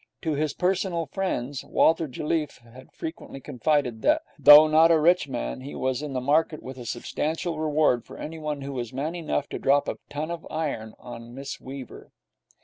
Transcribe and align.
To 0.23 0.33
his 0.33 0.55
personal 0.55 1.05
friends 1.05 1.63
Walter 1.63 2.07
Jelliffe 2.07 2.57
had 2.61 2.91
frequently 2.91 3.39
confided 3.39 4.01
that, 4.01 4.23
though 4.39 4.67
not 4.67 4.89
a 4.89 4.99
rich 4.99 5.27
man, 5.27 5.61
he 5.61 5.75
was 5.75 6.01
in 6.01 6.13
the 6.13 6.19
market 6.19 6.63
with 6.63 6.79
a 6.79 6.87
substantial 6.87 7.59
reward 7.59 8.03
for 8.03 8.17
anyone 8.17 8.61
who 8.61 8.73
was 8.73 8.91
man 8.91 9.13
enough 9.13 9.47
to 9.49 9.59
drop 9.59 9.87
a 9.87 9.99
ton 10.09 10.31
of 10.31 10.47
iron 10.49 10.95
on 10.97 11.35
Miss 11.35 11.59
Weaver. 11.61 12.09